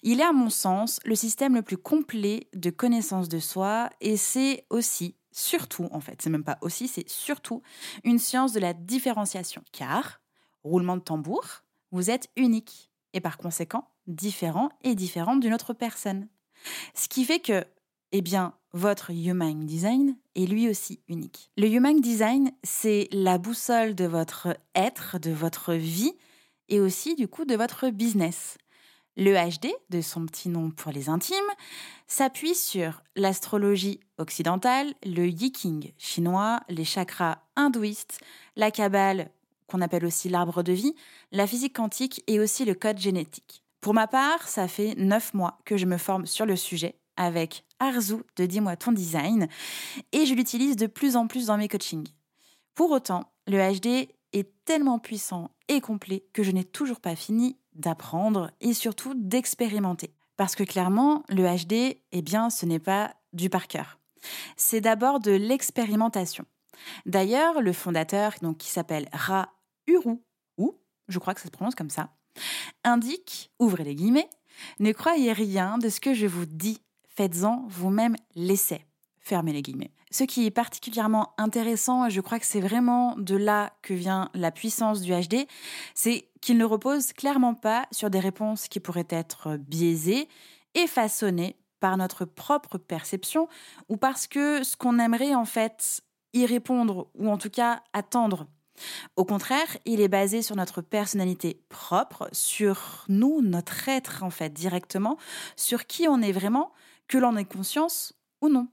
Il 0.04 0.20
est 0.20 0.26
à 0.26 0.34
mon 0.34 0.50
sens 0.50 1.00
le 1.06 1.16
système 1.16 1.56
le 1.56 1.62
plus 1.62 1.78
complet 1.78 2.48
de 2.54 2.70
connaissance 2.70 3.30
de 3.30 3.40
soi 3.40 3.90
et 4.02 4.18
c'est 4.18 4.66
aussi, 4.70 5.16
surtout 5.32 5.88
en 5.92 6.00
fait, 6.00 6.22
c'est 6.22 6.30
même 6.30 6.44
pas 6.44 6.58
aussi, 6.62 6.88
c'est 6.88 7.10
surtout 7.10 7.62
une 8.04 8.20
science 8.20 8.54
de 8.54 8.60
la 8.60 8.74
différenciation. 8.74 9.64
Car, 9.72 10.22
roulement 10.64 10.98
de 10.98 11.02
tambour, 11.02 11.64
vous 11.92 12.10
êtes 12.10 12.30
unique 12.36 12.92
et 13.14 13.22
par 13.22 13.38
conséquent 13.38 13.88
différent 14.08 14.70
et 14.84 14.96
différente 14.96 15.40
d'une 15.40 15.54
autre 15.54 15.74
personne. 15.74 16.28
Ce 16.94 17.08
qui 17.08 17.26
fait 17.26 17.40
que, 17.40 17.66
eh 18.12 18.22
bien, 18.22 18.54
votre 18.74 19.12
Human 19.12 19.66
Design 19.66 20.18
est 20.36 20.46
lui 20.46 20.70
aussi 20.70 21.00
unique. 21.08 21.50
Le 21.58 21.68
Human 21.68 22.00
Design, 22.00 22.52
c'est 22.64 23.08
la 23.12 23.38
boussole 23.38 23.96
de 23.96 24.06
votre 24.06 24.58
être, 24.76 25.18
de 25.20 25.32
votre 25.32 25.74
vie 25.74 26.14
et 26.70 26.80
aussi 26.80 27.16
du 27.16 27.28
coup 27.28 27.46
de 27.46 27.56
votre 27.56 27.90
business. 27.90 28.58
Le 29.18 29.34
HD, 29.34 29.68
de 29.90 30.02
son 30.02 30.26
petit 30.26 30.50
nom 30.50 30.72
pour 30.72 30.92
les 30.92 31.08
intimes, 31.08 31.36
s'appuie 32.08 32.56
sur 32.56 33.02
l'astrologie 33.16 34.02
occidentale, 34.18 34.94
le 35.06 35.28
yiking 35.28 35.94
chinois, 35.98 36.60
les 36.68 36.84
chakras 36.84 37.40
hindouistes, 37.56 38.20
la 38.56 38.72
kabbale, 38.72 39.32
qu'on 39.68 39.82
appelle 39.82 40.06
aussi 40.06 40.30
l'arbre 40.30 40.64
de 40.64 40.74
vie, 40.74 40.96
la 41.32 41.48
physique 41.48 41.76
quantique 41.76 42.24
et 42.28 42.40
aussi 42.40 42.66
le 42.66 42.76
code 42.76 43.00
génétique. 43.00 43.64
Pour 43.82 43.94
ma 43.94 44.08
part, 44.08 44.48
ça 44.48 44.68
fait 44.68 44.96
neuf 44.98 45.34
mois 45.34 45.60
que 45.66 45.78
je 45.78 45.86
me 45.86 45.98
forme 45.98 46.26
sur 46.26 46.46
le 46.46 46.56
sujet 46.56 46.96
avec 47.18 47.64
Arzu 47.80 48.18
de 48.36 48.46
Dis-moi 48.46 48.76
ton 48.76 48.92
design 48.92 49.48
et 50.12 50.26
je 50.26 50.34
l'utilise 50.34 50.76
de 50.76 50.88
plus 50.88 51.16
en 51.16 51.28
plus 51.28 51.48
dans 51.48 51.58
mes 51.58 51.68
coachings. 51.68 52.08
Pour 52.74 52.92
autant, 52.92 53.32
le 53.48 53.58
HD 53.58 54.10
est 54.34 54.52
tellement 54.66 55.00
puissant 55.00 55.52
et 55.68 55.82
complet 55.82 56.26
que 56.34 56.44
je 56.44 56.52
n'ai 56.52 56.66
toujours 56.66 57.00
pas 57.00 57.16
fini 57.16 57.58
d'apprendre 57.76 58.52
et 58.62 58.74
surtout 58.74 59.14
d'expérimenter. 59.16 60.14
Parce 60.38 60.56
que 60.56 60.64
clairement, 60.64 61.24
le 61.30 61.44
HD, 61.44 61.98
eh 62.12 62.22
bien, 62.22 62.50
ce 62.50 62.66
n'est 62.66 62.80
pas 62.80 63.16
du 63.34 63.50
par 63.50 63.68
cœur. 63.68 64.00
C'est 64.58 64.82
d'abord 64.82 65.20
de 65.20 65.32
l'expérimentation. 65.32 66.46
D'ailleurs, 67.06 67.62
le 67.62 67.74
fondateur, 67.74 68.34
donc, 68.42 68.58
qui 68.58 68.70
s'appelle 68.70 69.08
Ra 69.14 69.54
Uru, 69.88 70.18
ou 70.58 70.78
je 71.08 71.20
crois 71.20 71.34
que 71.34 71.42
ça 71.42 71.48
se 71.48 71.52
prononce 71.52 71.76
comme 71.76 71.90
ça, 71.90 72.10
indique, 72.84 73.52
ouvrez 73.60 73.84
les 73.84 73.96
guillemets, 73.96 74.30
ne 74.80 74.92
croyez 74.92 75.32
rien 75.32 75.78
de 75.78 75.90
ce 75.90 76.00
que 76.00 76.14
je 76.14 76.28
vous 76.28 76.46
dis, 76.46 76.82
faites-en 77.08 77.66
vous-même 77.68 78.16
l'essai. 78.36 78.86
Fermez 79.28 79.54
les 79.54 79.64
guillemets. 79.64 79.92
Ce 80.12 80.24
qui 80.24 80.46
est 80.46 80.52
particulièrement 80.52 81.34
intéressant, 81.40 82.06
et 82.06 82.12
je 82.12 82.22
crois 82.22 82.38
que 82.38 82.46
c'est 82.46 82.60
vraiment 82.60 83.16
de 83.18 83.36
là 83.36 83.74
que 83.82 83.96
vient 83.96 84.30
la 84.36 84.52
puissance 84.52 85.02
du 85.02 85.14
HD, 85.14 85.48
c'est 85.96 86.30
qu'il 86.42 86.60
ne 86.60 86.64
repose 86.64 87.12
clairement 87.12 87.56
pas 87.56 87.88
sur 87.92 88.12
des 88.12 88.20
réponses 88.20 88.68
qui 88.68 88.80
pourraient 88.80 89.08
être 89.10 89.58
biaisées 89.58 90.30
et 90.76 90.86
façonnées 90.86 91.58
par 91.80 91.98
notre 91.98 92.26
propre 92.26 92.78
perception 92.78 93.48
ou 93.90 93.98
parce 93.98 94.28
que 94.28 94.64
ce 94.64 94.78
qu'on 94.78 95.00
aimerait 95.00 95.34
en 95.34 95.46
fait 95.46 96.02
y 96.34 96.46
répondre 96.46 97.10
ou 97.16 97.28
en 97.28 97.40
tout 97.40 97.50
cas 97.50 97.82
attendre. 97.94 98.46
Au 99.16 99.26
contraire, 99.26 99.76
il 99.86 100.02
est 100.02 100.08
basé 100.08 100.44
sur 100.44 100.56
notre 100.56 100.82
personnalité 100.82 101.64
propre, 101.70 102.30
sur 102.32 103.06
nous, 103.08 103.42
notre 103.42 103.90
être 103.90 104.22
en 104.22 104.30
fait 104.30 104.54
directement, 104.54 105.18
sur 105.56 105.88
qui 105.88 106.08
on 106.08 106.22
est 106.22 106.32
vraiment, 106.32 106.74
que 107.08 107.18
l'on 107.18 107.36
ait 107.38 107.46
conscience 107.46 108.14
ou 108.42 108.50
non. 108.50 108.68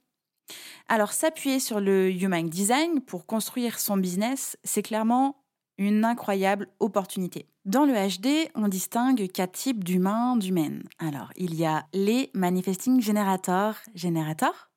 Alors 0.88 1.12
s'appuyer 1.12 1.60
sur 1.60 1.80
le 1.80 2.10
Human 2.10 2.48
Design 2.48 3.00
pour 3.00 3.26
construire 3.26 3.78
son 3.78 3.96
business, 3.96 4.58
c'est 4.64 4.82
clairement 4.82 5.36
une 5.78 6.04
incroyable 6.04 6.68
opportunité. 6.80 7.46
Dans 7.64 7.84
le 7.84 7.94
HD, 7.94 8.50
on 8.54 8.68
distingue 8.68 9.30
quatre 9.30 9.52
types 9.52 9.84
d'humains, 9.84 10.36
d'humaines. 10.36 10.82
Alors, 10.98 11.32
il 11.36 11.54
y 11.54 11.64
a 11.64 11.86
les 11.92 12.30
manifesting 12.34 13.00
generators, 13.00 13.76
générateurs, 13.94 14.70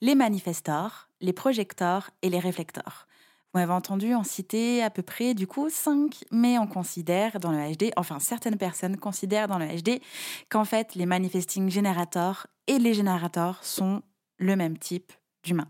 les 0.00 0.14
manifestors, 0.14 1.08
les 1.20 1.32
projectors 1.32 2.10
et 2.22 2.30
les 2.30 2.38
réflecteurs. 2.38 3.06
Vous 3.52 3.58
m'avez 3.58 3.72
entendu 3.72 4.14
en 4.14 4.22
citer 4.22 4.80
à 4.82 4.90
peu 4.90 5.02
près 5.02 5.34
du 5.34 5.46
coup 5.48 5.68
cinq, 5.70 6.24
mais 6.30 6.56
on 6.58 6.68
considère 6.68 7.40
dans 7.40 7.50
le 7.50 7.74
HD, 7.74 7.90
enfin 7.96 8.20
certaines 8.20 8.56
personnes 8.56 8.96
considèrent 8.96 9.48
dans 9.48 9.58
le 9.58 9.66
HD 9.66 10.00
qu'en 10.48 10.64
fait 10.64 10.94
les 10.94 11.04
manifesting 11.04 11.68
generators 11.68 12.46
et 12.68 12.78
les 12.78 12.94
générateurs 12.94 13.58
sont 13.64 14.02
le 14.40 14.56
même 14.56 14.76
type 14.76 15.12
d'humain. 15.44 15.68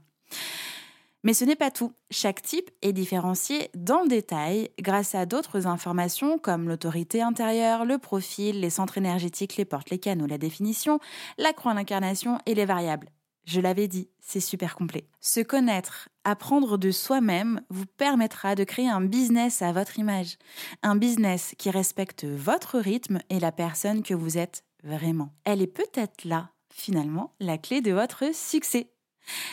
Mais 1.23 1.35
ce 1.35 1.45
n'est 1.45 1.57
pas 1.57 1.71
tout. 1.71 1.93
Chaque 2.11 2.41
type 2.41 2.71
est 2.81 2.95
différencié 2.95 3.71
dans 3.75 4.03
le 4.03 4.09
détail 4.09 4.71
grâce 4.81 5.15
à 5.15 5.27
d'autres 5.27 5.67
informations 5.67 6.39
comme 6.39 6.67
l'autorité 6.67 7.21
intérieure, 7.21 7.85
le 7.85 7.99
profil, 7.99 8.61
les 8.61 8.71
centres 8.71 8.97
énergétiques, 8.97 9.57
les 9.57 9.67
portes, 9.67 9.91
les 9.91 9.99
canaux, 9.99 10.27
la 10.27 10.39
définition, 10.39 10.99
la 11.37 11.53
croix 11.53 11.75
d'incarnation 11.75 12.39
et 12.47 12.55
les 12.55 12.65
variables. 12.65 13.11
Je 13.45 13.61
l'avais 13.61 13.89
dit, 13.89 14.09
c'est 14.21 14.41
super 14.41 14.75
complet. 14.75 15.09
Se 15.21 15.41
connaître, 15.41 16.09
apprendre 16.25 16.79
de 16.79 16.91
soi-même 16.91 17.61
vous 17.69 17.87
permettra 17.87 18.55
de 18.55 18.65
créer 18.65 18.89
un 18.89 19.01
business 19.01 19.61
à 19.61 19.73
votre 19.73 19.99
image. 19.99 20.37
Un 20.83 20.97
business 20.97 21.55
qui 21.59 21.71
respecte 21.71 22.25
votre 22.25 22.79
rythme 22.79 23.19
et 23.29 23.41
la 23.41 23.53
personne 23.53 24.03
que 24.03 24.15
vous 24.15 24.39
êtes 24.39 24.65
vraiment. 24.85 25.35
Elle 25.45 25.63
est 25.63 25.67
peut-être 25.67 26.25
là, 26.25 26.51
finalement, 26.73 27.35
la 27.41 27.59
clé 27.59 27.81
de 27.81 27.93
votre 27.93 28.35
succès. 28.35 28.93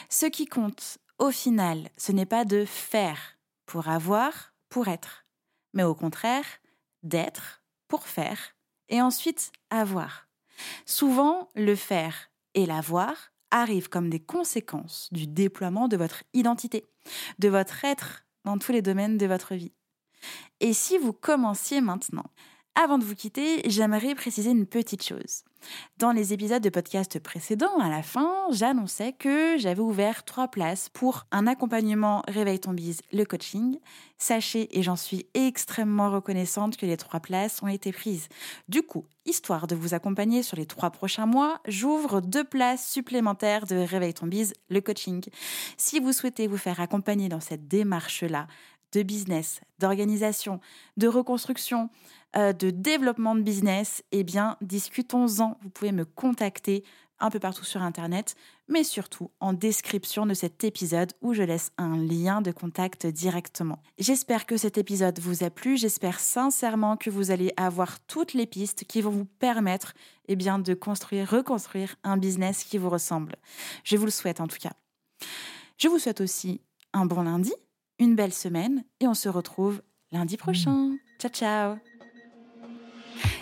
Ce 0.10 0.26
qui 0.26 0.46
compte, 0.46 1.00
au 1.20 1.32
final, 1.32 1.90
ce 1.98 2.12
n'est 2.12 2.26
pas 2.26 2.46
de 2.46 2.66
faire 2.66 3.38
pour 3.66 3.88
avoir, 3.88 4.54
pour 4.70 4.88
être, 4.88 5.26
mais 5.74 5.84
au 5.84 5.96
contraire, 5.96 6.46
d'être 7.04 7.64
pour 7.88 8.08
faire 8.08 8.56
et 8.90 9.02
ensuite 9.02 9.52
avoir. 9.70 10.28
Souvent, 10.86 11.50
le 11.56 11.76
faire 11.76 12.32
et 12.54 12.66
l'avoir 12.66 13.14
arrivent 13.52 13.90
comme 13.90 14.10
des 14.10 14.20
conséquences 14.20 15.10
du 15.12 15.28
déploiement 15.28 15.88
de 15.88 15.98
votre 15.98 16.24
identité, 16.34 16.86
de 17.40 17.50
votre 17.50 17.86
être 17.86 18.26
dans 18.44 18.58
tous 18.58 18.72
les 18.72 18.82
domaines 18.82 19.18
de 19.18 19.26
votre 19.26 19.56
vie. 19.56 19.74
Et 20.60 20.74
si 20.74 20.98
vous 20.98 21.14
commenciez 21.14 21.82
maintenant 21.82 22.26
avant 22.80 23.00
de 23.00 23.04
vous 23.04 23.16
quitter, 23.16 23.68
j'aimerais 23.68 24.14
préciser 24.14 24.52
une 24.52 24.68
petite 24.68 25.04
chose. 25.04 25.44
Dans 25.98 26.12
les 26.12 26.32
épisodes 26.32 26.62
de 26.62 26.70
podcast 26.70 27.18
précédents, 27.18 27.80
à 27.80 27.90
la 27.90 28.04
fin, 28.04 28.32
j'annonçais 28.52 29.14
que 29.14 29.58
j'avais 29.58 29.82
ouvert 29.82 30.24
trois 30.26 30.48
places 30.48 30.88
pour 30.90 31.26
un 31.32 31.48
accompagnement 31.48 32.22
Réveille 32.28 32.60
ton 32.60 32.74
bise, 32.74 33.02
le 33.12 33.24
coaching. 33.26 33.80
Sachez, 34.20 34.78
et 34.78 34.84
j'en 34.84 34.96
suis 34.96 35.26
extrêmement 35.34 36.12
reconnaissante, 36.12 36.78
que 36.78 36.86
les 36.86 36.98
trois 36.98 37.20
places 37.20 37.64
ont 37.64 37.68
été 37.68 37.92
prises. 37.92 38.28
Du 38.70 38.84
coup, 38.84 39.06
histoire 39.26 39.66
de 39.66 39.76
vous 39.76 39.96
accompagner 39.96 40.44
sur 40.44 40.56
les 40.56 40.68
trois 40.68 40.92
prochains 40.92 41.26
mois, 41.26 41.60
j'ouvre 41.68 42.22
deux 42.22 42.44
places 42.44 42.88
supplémentaires 42.88 43.66
de 43.66 43.78
Réveille 43.78 44.14
ton 44.14 44.28
bise, 44.28 44.54
le 44.70 44.82
coaching. 44.82 45.24
Si 45.78 46.00
vous 46.00 46.14
souhaitez 46.14 46.46
vous 46.46 46.58
faire 46.58 46.80
accompagner 46.80 47.28
dans 47.28 47.40
cette 47.40 47.68
démarche-là, 47.68 48.46
de 48.94 49.04
business, 49.04 49.62
d'organisation, 49.80 50.60
de 50.96 51.08
reconstruction, 51.08 51.90
de 52.38 52.70
développement 52.70 53.36
de 53.36 53.41
business, 53.41 54.03
eh 54.12 54.24
bien, 54.24 54.58
discutons-en. 54.62 55.58
Vous 55.62 55.70
pouvez 55.70 55.91
me 55.91 56.06
contacter 56.06 56.84
un 57.20 57.32
peu 57.32 57.39
partout 57.39 57.63
sur 57.63 57.82
Internet, 57.82 58.36
mais 58.67 58.84
surtout 58.84 59.32
en 59.39 59.53
description 59.53 60.25
de 60.25 60.34
cet 60.34 60.63
épisode 60.63 61.13
où 61.22 61.34
je 61.34 61.41
laisse 61.41 61.72
un 61.77 61.98
lien 61.98 62.41
de 62.41 62.51
contact 62.51 63.08
directement. 63.08 63.82
J'espère 63.98 64.46
que 64.46 64.56
cet 64.56 64.77
épisode 64.77 65.20
vous 65.20 65.44
a 65.44 65.50
plu, 65.50 65.77
j'espère 65.77 66.20
sincèrement 66.20 66.96
que 66.96 67.10
vous 67.10 67.32
allez 67.32 67.51
avoir 67.58 68.00
toutes 68.01 68.34
les 68.34 68.46
pistes 68.46 68.84
qui 68.84 69.01
vont 69.01 69.10
vous 69.10 69.25
permettre 69.25 69.94
eh 70.27 70.36
bien, 70.36 70.60
de 70.60 70.75
construire, 70.75 71.29
reconstruire 71.29 71.96
un 72.03 72.17
business 72.17 72.63
qui 72.63 72.77
vous 72.77 72.89
ressemble. 72.89 73.36
Je 73.84 73.98
vous 73.98 74.06
le 74.06 74.12
souhaite 74.12 74.39
en 74.39 74.48
tout 74.48 74.60
cas. 74.62 74.74
Je 75.77 75.88
vous 75.88 75.98
souhaite 75.98 76.22
aussi 76.22 76.62
un 76.94 77.06
bon 77.06 77.24
lundi 77.24 77.53
une 78.00 78.15
belle 78.15 78.34
semaine 78.34 78.84
et 79.00 79.08
on 79.08 79.13
se 79.13 79.29
retrouve 79.29 79.82
lundi 80.12 80.38
prochain. 80.38 80.98
Ciao 81.20 81.32
ciao 81.32 81.97